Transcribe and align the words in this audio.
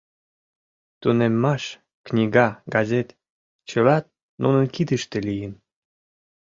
Тунеммаш, 1.01 1.63
книга, 2.05 2.47
газет— 2.73 3.07
чыла 3.69 3.97
нунын 4.41 4.65
кидыште 4.75 5.17
лийын. 5.27 5.53